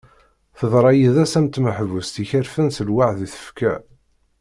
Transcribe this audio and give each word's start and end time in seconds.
Teḍra 0.57 0.91
yid-s 0.99 1.33
am 1.39 1.47
tmeḥbust 1.47 2.15
ikerfen 2.23 2.67
s 2.75 2.77
lweɛd 2.87 3.17
i 3.25 3.27
tefka. 3.33 3.73